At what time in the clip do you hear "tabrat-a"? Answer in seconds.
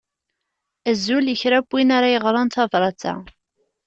2.53-3.13